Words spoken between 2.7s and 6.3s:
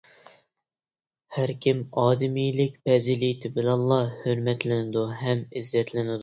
پەزىلىتى بىلەنلا ھۆرمەتلىنىدۇ ھەم ئىززەتلىنىدۇ.